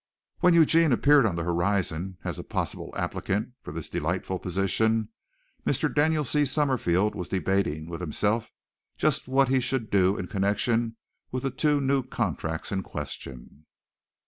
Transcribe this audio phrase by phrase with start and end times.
[0.39, 5.09] When Eugene appeared on the horizon as a possible applicant for this delightful position,
[5.63, 5.93] Mr.
[5.93, 6.43] Daniel C.
[6.43, 8.51] Summerfield was debating with himself
[8.97, 10.97] just what he should do in connection
[11.31, 13.67] with the two new contracts in question.